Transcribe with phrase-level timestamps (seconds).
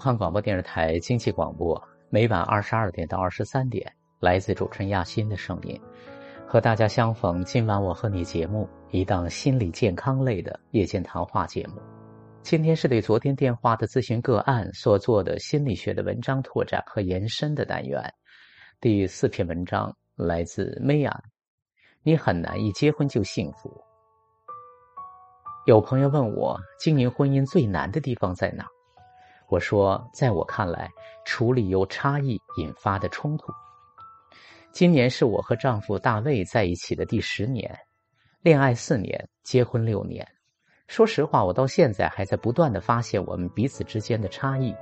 [0.00, 5.78] 武汉广播电视台经济广播，每晚二十二点到二十三点，来自主持人亚欣的声音，
[6.48, 7.44] 和大家相逢。
[7.44, 11.82] 今晚我和你节目，一档心理健康类的夜间谈话节目。
[12.40, 18.02] 今天是对昨天电话的咨询个案所做的心理学的文章拓展和延伸的单元。
[18.80, 21.22] 第四篇文章来自梅安，
[22.02, 23.70] 你很难一结婚就幸福。
[25.66, 28.66] 有朋友问我，经营婚姻最难的地方在哪？
[29.50, 30.88] 我说，在我看来，
[31.24, 33.52] 处理由差异引发的冲突。
[34.70, 37.76] 今年是我和丈夫大卫在一起的第十年，
[38.42, 40.24] 恋爱四年，结婚六年。
[40.86, 44.72] 说实话，我到现在还在不断的发现我们彼此之间的差异。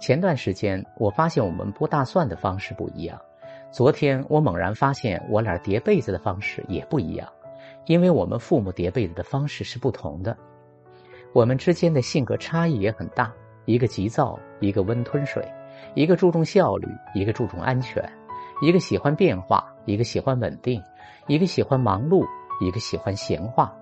[0.00, 3.20] 前段时间，我发现我们剥大蒜的方式不一样。
[3.70, 7.30] 昨天，我猛然发现我俩叠被子的方式也不一样，
[7.84, 10.34] 因为我们父母叠被子的方式是不同的。
[11.34, 13.30] 我们之间的性格差异也很大。
[13.70, 15.40] 一个急躁，一个温吞水；
[15.94, 18.02] 一个注重效率，一个注重安全；
[18.60, 20.82] 一个喜欢变化，一个喜欢稳定；
[21.28, 22.26] 一个喜欢忙碌，
[22.60, 23.72] 一个喜欢闲话。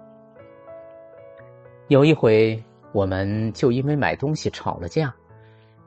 [1.87, 2.63] 有一回，
[2.93, 5.11] 我们就因为买东西吵了架。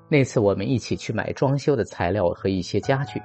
[0.09, 3.22] 那次我们一起去买装修的材料和一些家具，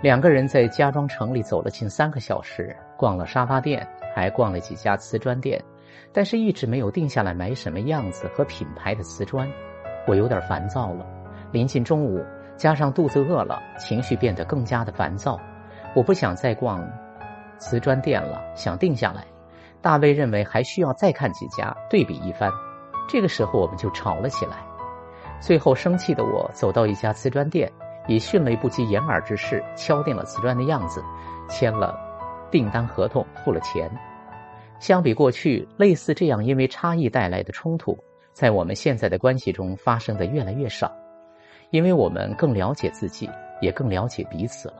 [0.00, 5.62] 两个人在家装城里走了近三个小时，逛了沙发店，还逛了几家瓷砖店。
[6.10, 9.46] 但是一直没有定下来买什么样子和品牌的瓷砖，
[10.08, 11.06] 我有点烦躁了。
[11.52, 12.24] 临近中午，
[12.56, 15.38] 加上肚子饿了，情绪变得更加的烦躁。
[15.94, 16.82] 我不想再逛
[17.58, 19.24] 瓷砖店了，想定下来。
[19.82, 22.50] 大卫认为还需要再看几家，对比一番。
[23.06, 24.56] 这个时候我们就吵了起来。
[25.40, 27.70] 最后生气的我走到一家瓷砖店，
[28.06, 31.04] 以迅雷不及掩耳之势敲定了瓷砖的样子，
[31.48, 31.96] 签了
[32.50, 33.90] 订单合同，付了钱。
[34.80, 37.96] 相比过去，类似这样因为差异带来的冲突，
[38.38, 40.96] 在我们现在的关系中发生的越来越少，
[41.70, 43.28] 因为我们更了解自己，
[43.60, 44.74] 也更了解彼此了。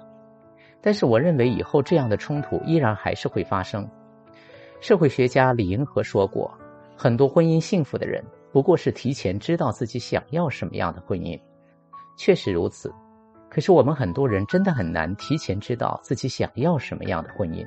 [0.80, 3.84] 但是，我认为以后这样的冲突依然还是会发生。
[4.80, 6.56] 社会学家李银河说过，
[6.96, 11.36] 很多婚姻幸福的人，不过是提前知道自己想要什么样的婚姻。
[12.16, 12.94] 确实如此，
[13.50, 17.66] 可是我们很多人真的很难提前知道自己想要什么样的婚姻，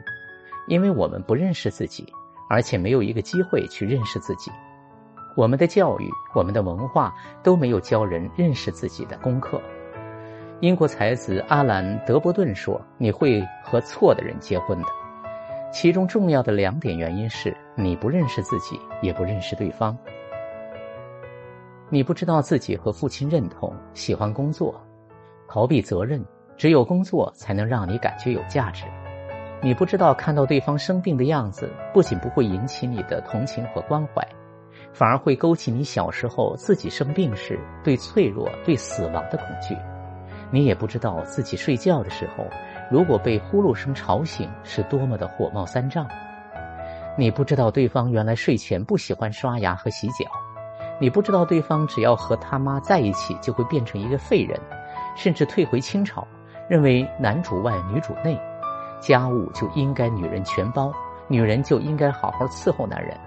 [0.69, 2.07] 因为我们不认识自己。
[2.49, 4.51] 而且没有一个机会去认识自己，
[5.35, 9.61] 我们的教育、我们的文化都没有教人认识自己的功课。
[10.59, 14.87] 英国才子阿兰·德伯顿说：“你会和错的人结婚的。”
[15.71, 19.97] 其中重要的两点原因是：你不认识自己，也不认识对方。
[21.89, 24.79] 你不知道自己和父亲认同、喜欢工作、
[25.47, 26.23] 逃避责任，
[26.57, 28.83] 只有工作才能让你感觉有价值。
[29.61, 34.27] 你不知道，看到对方生病的样子，不仅不会引起你的同情和关怀，
[34.93, 39.75] 反而会勾起你小时候自己生病时对脆弱、对死亡的恐惧。
[40.51, 42.45] 你也不知道自己睡觉的时候，
[42.89, 46.05] 如果被呼噜声吵醒，是多么的火冒三丈。
[47.17, 50.25] 你不知道对方原来睡前不喜欢刷牙和洗脚，
[50.99, 54.59] 你不知道对方只要和他妈在一起就会变成一个废人，
[55.15, 56.27] 甚至退回清朝，
[56.69, 58.37] 认为男主外女主内。
[58.99, 60.93] 家务就应该女人全包，
[61.27, 63.17] 女人就应该好好伺候男人。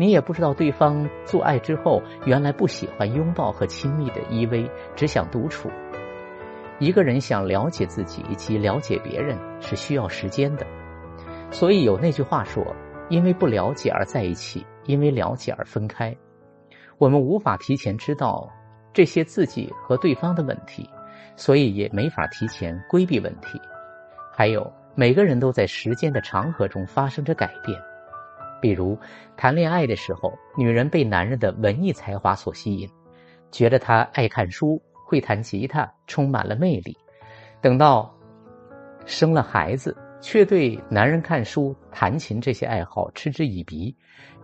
[0.00, 4.66] 你也不知道对方做爱之后原来不喜欢拥抱和亲密的依偎，
[4.96, 5.70] 只想独处。
[6.78, 10.66] 一个人想了解自己以及了解别人是需要时间的，
[11.50, 12.64] 所以有那句话说
[13.10, 16.16] ：“因为不了解而在一起，因为了解而分开。”
[16.96, 18.48] 我们无法提前知道
[18.94, 20.88] 这些自己和对方的问题，
[21.36, 23.60] 所以也没法提前规避问题。
[24.32, 24.72] 还有。
[24.96, 27.80] 每个人都在时间的长河中发生着改变，
[28.60, 28.98] 比如
[29.36, 32.88] 谈恋爱的时候，女人被男人的文艺才华所吸引，
[33.50, 36.92] 觉得他爱看书、会弹吉他，充满了魅力；
[37.60, 38.14] 等到
[39.06, 43.96] 生了孩子，却对男人看书、弹琴这些爱好嗤之以鼻，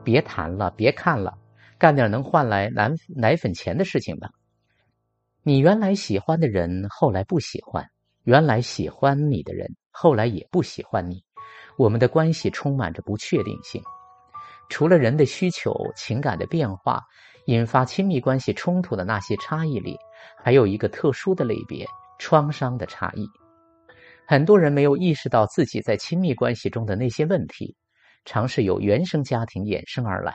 [0.03, 1.37] 别谈了，别看了，
[1.79, 4.31] 干点能换来奶奶粉钱的事情吧。
[5.43, 7.85] 你原来喜欢的人，后来不喜欢；
[8.25, 9.77] 原来喜欢你的人。
[9.99, 11.25] 后来也不喜欢你，
[11.79, 13.83] 我们的关系充满着不确定性。
[14.69, 17.03] 除了人的需求、情感的变化
[17.47, 19.97] 引发亲密关系冲突的那些差异里，
[20.43, 21.87] 还有一个特殊的类别——
[22.19, 23.27] 创伤的差异。
[24.27, 27.75] 很多人没有意识到自己在亲密关系中的那些问题，
[28.25, 30.35] 常是由原生家庭衍生而来。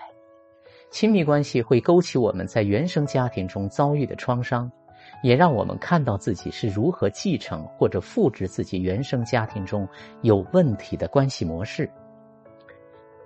[0.90, 4.72] 亲密关系会勾起我们在原生家庭中遭遇的创伤。
[5.24, 9.88] 也让我们看到自己是如何继承或者复制自己原生家庭中
[10.22, 11.90] 有问题的关系模式。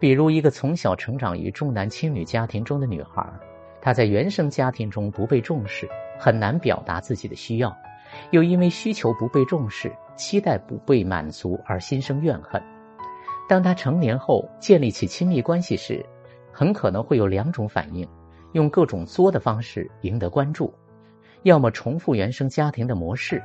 [0.05, 3.27] 比如，一个从小成长于重男轻女家庭中的女孩，
[3.81, 7.75] 她在原生家庭中不被重视，很难表达自己的需要，
[8.29, 12.61] 又因为需求不被重视、期待不被满足而心生怨恨。
[13.49, 16.05] 当他成年后建立起亲密关系时，
[16.51, 18.07] 很可能会有两种反应：
[18.51, 20.71] 用各种作的方式赢得关注，
[21.41, 23.41] 要么重复原生家庭的模式，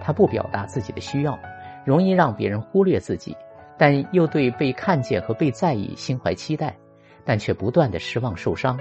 [0.00, 1.36] 他不表达自己的需要，
[1.84, 3.36] 容易让别人忽略自己，
[3.78, 6.76] 但又对被看见和被在意心怀期待，
[7.24, 8.78] 但却不断的失望受伤。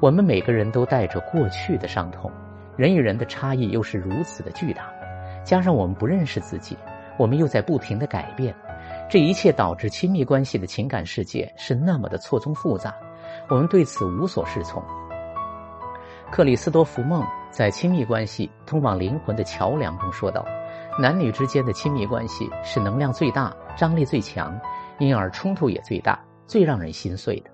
[0.00, 2.30] 我们每个人都带着过去的伤痛，
[2.76, 4.88] 人与人的差异又是如此的巨大，
[5.44, 6.76] 加上我们不认识自己，
[7.18, 8.54] 我们又在不停的改变。
[9.10, 12.94] 这一切导致亲密关系的情感世界是那么的错综复杂，
[13.48, 14.82] 我们对此无所适从。
[16.30, 20.44] 克里斯多福·梦在《亲密关系：通往灵魂的桥梁》中说道
[21.00, 24.60] ：“男女之间的亲密关系是能量最大、张力最强，
[24.98, 27.50] 因而冲突也最大、最让人心碎的。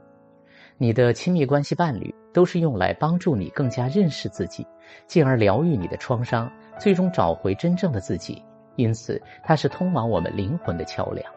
[0.78, 4.66] 你的亲密关系伴侣都是用来帮助你更加认识自己，
[5.06, 6.50] 进而疗愈你的创伤，
[6.80, 8.42] 最终找回真正的自己。
[8.76, 11.30] 因此，它是通往我们灵魂的桥梁。”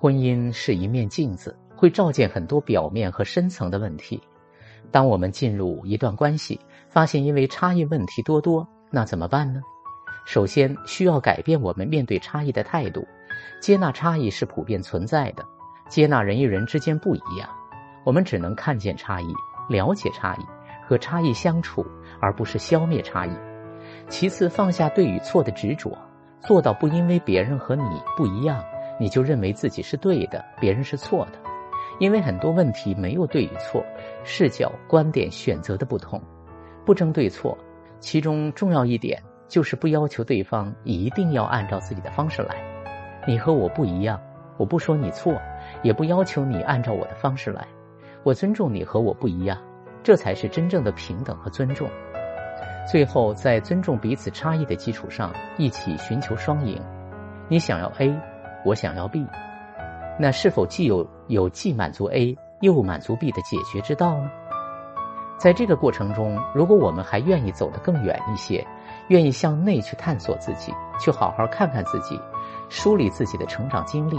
[0.00, 4.18] 婚姻是一面镜子，会照见很多表面和深层的问题。
[4.90, 6.58] 当我们进入一段关系，
[6.88, 9.60] 发现因为差异问题多多，那怎么办呢？
[10.24, 13.06] 首先需要改变我们面对差异的态度，
[13.60, 15.44] 接纳差异是普遍存在的，
[15.88, 17.48] 接纳人与人之间不一样。
[18.04, 19.34] 我们只能看见差异，
[19.68, 20.46] 了解差异，
[20.86, 21.84] 和差异相处，
[22.20, 23.30] 而不是消灭差异。
[24.08, 25.96] 其次，放下对与错的执着，
[26.40, 27.84] 做到不因为别人和你
[28.16, 28.62] 不一样。
[29.00, 31.38] 你就认为自己是对的，别人是错的，
[31.98, 33.84] 因为很多问题没有对与错，
[34.22, 36.22] 视角、观点、选择的不同，
[36.84, 37.56] 不争对错。
[37.98, 39.22] 其中重要一点
[39.52, 42.56] 就是不要求对方一定要按照自己的方式来。
[43.26, 44.18] 你和我不一样，
[44.56, 45.38] 我不说你错，
[45.82, 47.68] 也不要求你按照我的方式来。
[48.22, 49.58] 我尊重你和我不一样，
[50.02, 51.86] 这才是真正的平等和尊重。
[52.90, 56.80] 最后，在尊重彼此差异的基础上，一起寻求双赢。
[57.46, 58.10] 你想要 A。
[58.64, 59.26] 我想要 B，
[60.18, 64.30] 那是否既有有既满足 A 又满足 B 的解决之道呢？
[65.36, 68.64] 在这个过程中，如果我们还愿意走得更远一些，
[69.12, 72.18] 愿意向内去探索自己，去好好看看自己，
[72.70, 74.18] 梳理自己的成长经历，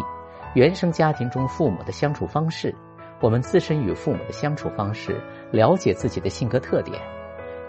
[0.53, 2.73] 原生家庭中父母的相处方式，
[3.19, 5.19] 我们自身与父母的相处方式，
[5.49, 7.01] 了解自己的性格特点，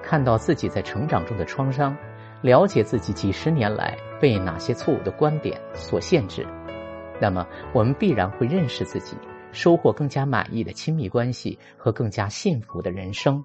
[0.03, 1.97] 看到自己在成长中的创伤，
[2.43, 6.47] 了解自己几十年来被哪些错误的观点所限制。
[7.19, 9.17] 那么，我们必然会认识自己，
[9.51, 13.43] 收获更加满意的亲密关系和更加幸福的人生。